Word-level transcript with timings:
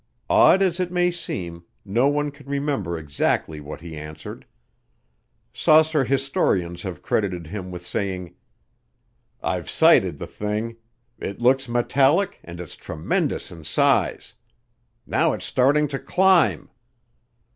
Odd 0.31 0.63
as 0.63 0.79
it 0.79 0.91
may 0.91 1.11
seem, 1.11 1.63
no 1.85 2.07
one 2.07 2.31
can 2.31 2.47
remember 2.47 2.97
exactly 2.97 3.59
what 3.59 3.81
he 3.81 3.95
answered. 3.95 4.47
Saucer 5.53 6.03
historians 6.05 6.81
have 6.81 7.03
credited 7.03 7.45
him 7.45 7.69
with 7.69 7.85
saying, 7.85 8.33
"I've 9.43 9.69
sighted 9.69 10.17
the 10.17 10.25
thing. 10.25 10.77
It 11.19 11.39
looks 11.39 11.69
metallic 11.69 12.39
and 12.43 12.59
it's 12.59 12.75
tremendous 12.75 13.51
in 13.51 13.63
size.... 13.63 14.33
Now 15.05 15.33
it's 15.33 15.45
starting 15.45 15.87
to 15.89 15.99
climb." 15.99 16.71